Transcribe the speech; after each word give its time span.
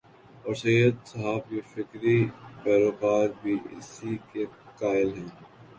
اورسید 0.45 0.95
صاحب 1.09 1.41
کے 1.49 1.59
فکری 1.73 2.17
پیرو 2.63 2.91
کار 3.01 3.27
بھی 3.41 3.53
اسی 3.77 4.13
کے 4.31 4.43
قائل 4.79 5.09
ہیں۔ 5.17 5.29